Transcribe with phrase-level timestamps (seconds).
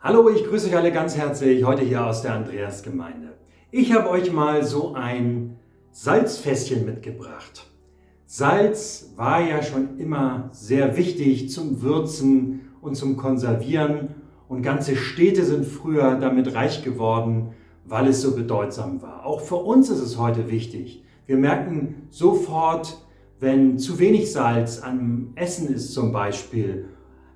[0.00, 3.32] Hallo, ich grüße euch alle ganz herzlich heute hier aus der Andreasgemeinde.
[3.72, 5.56] Ich habe euch mal so ein
[5.90, 7.66] Salzfässchen mitgebracht.
[8.24, 14.10] Salz war ja schon immer sehr wichtig zum Würzen und zum Konservieren
[14.46, 17.54] und ganze Städte sind früher damit reich geworden,
[17.84, 19.26] weil es so bedeutsam war.
[19.26, 21.02] Auch für uns ist es heute wichtig.
[21.26, 23.04] Wir merken sofort,
[23.40, 26.84] wenn zu wenig Salz am Essen ist zum Beispiel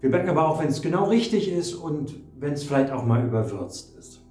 [0.00, 3.24] wir merken aber auch, wenn es genau richtig ist und wenn es vielleicht auch mal
[3.24, 4.22] überwürzt ist.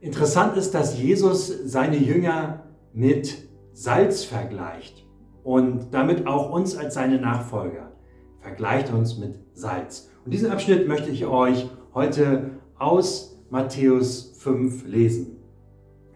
[0.00, 5.06] Interessant ist, dass Jesus seine Jünger mit Salz vergleicht
[5.44, 7.92] und damit auch uns als seine Nachfolger.
[8.40, 10.10] Vergleicht uns mit Salz.
[10.24, 15.36] Und diesen Abschnitt möchte ich euch heute aus Matthäus 5 lesen.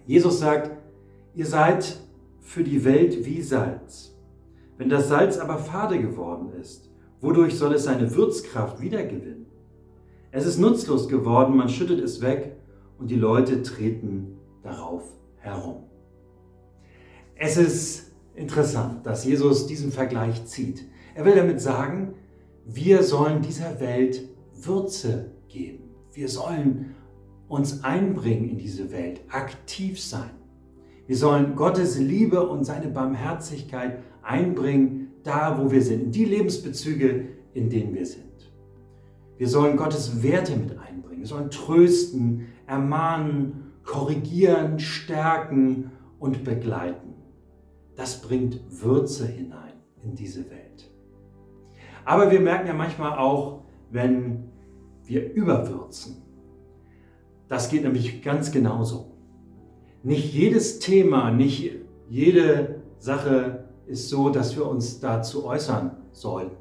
[0.04, 0.70] Jesus sagt,
[1.34, 1.96] ihr seid
[2.40, 4.16] für die Welt wie Salz.
[4.78, 9.46] Wenn das Salz aber fade geworden ist, Wodurch soll es seine Würzkraft wiedergewinnen?
[10.30, 12.56] Es ist nutzlos geworden, man schüttet es weg
[12.98, 15.02] und die Leute treten darauf
[15.38, 15.84] herum.
[17.34, 20.86] Es ist interessant, dass Jesus diesen Vergleich zieht.
[21.14, 22.14] Er will damit sagen,
[22.66, 25.84] wir sollen dieser Welt Würze geben.
[26.12, 26.94] Wir sollen
[27.48, 30.30] uns einbringen in diese Welt, aktiv sein.
[31.06, 37.28] Wir sollen Gottes Liebe und seine Barmherzigkeit einbringen da, wo wir sind, in die Lebensbezüge,
[37.54, 38.52] in denen wir sind.
[39.38, 41.20] Wir sollen Gottes Werte mit einbringen.
[41.20, 47.14] Wir sollen trösten, ermahnen, korrigieren, stärken und begleiten.
[47.96, 50.90] Das bringt Würze hinein in diese Welt.
[52.04, 54.44] Aber wir merken ja manchmal auch, wenn
[55.04, 56.22] wir überwürzen.
[57.48, 59.15] Das geht nämlich ganz genauso.
[60.06, 66.54] Nicht jedes Thema, nicht jede Sache ist so, dass wir uns dazu äußern sollten.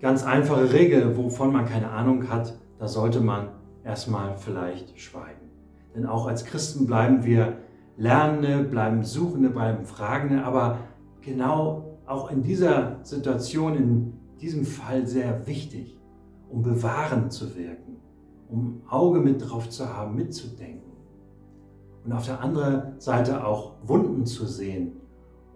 [0.00, 3.48] Ganz einfache Regel, wovon man keine Ahnung hat, da sollte man
[3.82, 5.50] erstmal vielleicht schweigen.
[5.92, 7.56] Denn auch als Christen bleiben wir
[7.96, 10.78] Lernende, bleiben Suchende, bleiben Fragende, aber
[11.22, 15.98] genau auch in dieser Situation, in diesem Fall sehr wichtig,
[16.48, 17.96] um bewahrend zu wirken,
[18.48, 20.85] um Auge mit drauf zu haben, mitzudenken.
[22.06, 24.92] Und auf der anderen Seite auch Wunden zu sehen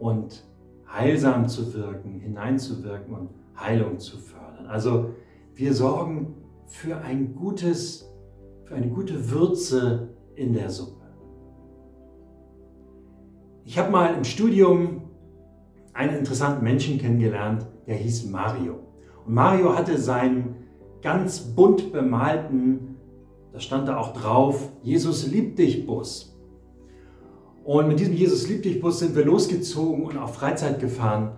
[0.00, 0.44] und
[0.92, 4.66] heilsam zu wirken, hineinzuwirken und Heilung zu fördern.
[4.66, 5.10] Also
[5.54, 6.34] wir sorgen
[6.66, 8.12] für ein gutes,
[8.64, 11.04] für eine gute Würze in der Suppe.
[13.64, 15.02] Ich habe mal im Studium
[15.92, 18.80] einen interessanten Menschen kennengelernt, der hieß Mario.
[19.24, 20.56] Und Mario hatte seinen
[21.00, 22.96] ganz bunt bemalten,
[23.52, 26.30] da stand da auch drauf, Jesus liebt dich Bus.
[27.64, 31.32] Und mit diesem Jesus liebt dich Bus sind wir losgezogen und auf Freizeit gefahren.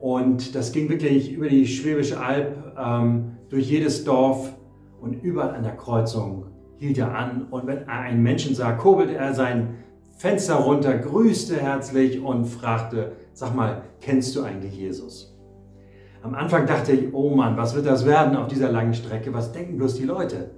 [0.00, 4.52] Und das ging wirklich über die Schwäbische Alb, ähm, durch jedes Dorf
[5.00, 6.46] und überall an der Kreuzung
[6.76, 7.46] hielt er an.
[7.50, 9.76] Und wenn er einen Menschen sah, kurbelte er sein
[10.16, 15.36] Fenster runter, grüßte herzlich und fragte, sag mal, kennst du eigentlich Jesus?
[16.22, 19.32] Am Anfang dachte ich, oh Mann, was wird das werden auf dieser langen Strecke?
[19.32, 20.50] Was denken bloß die Leute?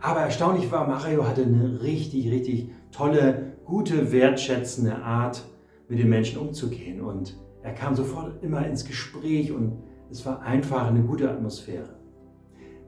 [0.00, 5.44] Aber erstaunlich war, Mario hatte eine richtig, richtig tolle, gute, wertschätzende Art,
[5.90, 7.00] mit den Menschen umzugehen.
[7.00, 9.72] Und er kam sofort immer ins Gespräch und
[10.10, 11.96] es war einfach eine gute Atmosphäre.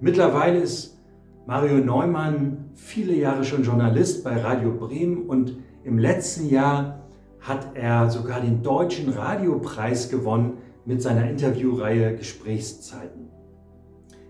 [0.01, 0.99] Mittlerweile ist
[1.47, 7.01] Mario Neumann viele Jahre schon Journalist bei Radio Bremen und im letzten Jahr
[7.41, 13.29] hat er sogar den Deutschen Radiopreis gewonnen mit seiner Interviewreihe Gesprächszeiten.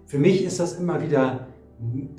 [0.07, 1.49] Für mich ist das immer wieder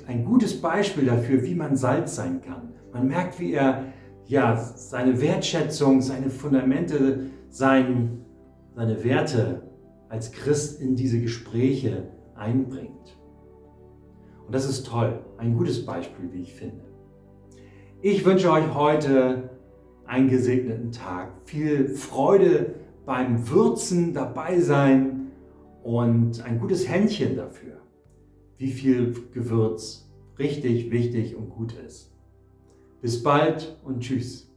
[0.06, 2.74] ein gutes Beispiel dafür, wie man Salz sein kann.
[2.92, 3.86] Man merkt, wie er
[4.26, 8.24] ja, seine Wertschätzung, seine Fundamente, sein,
[8.74, 9.62] seine Werte
[10.08, 13.18] als Christ in diese Gespräche einbringt.
[14.46, 16.84] Und das ist toll, ein gutes Beispiel, wie ich finde.
[18.00, 19.50] Ich wünsche euch heute
[20.06, 22.74] einen gesegneten Tag, viel Freude
[23.06, 25.32] beim Würzen dabei sein
[25.82, 27.73] und ein gutes Händchen dafür
[28.58, 32.12] wie viel Gewürz richtig wichtig und gut ist.
[33.00, 34.50] Bis bald und tschüss.